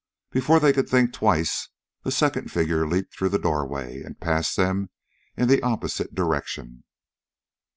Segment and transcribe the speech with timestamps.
[0.31, 1.69] Before they could think twice,
[2.05, 4.89] a second figure leaped through the doorway and passed them
[5.37, 6.83] in the opposite direction.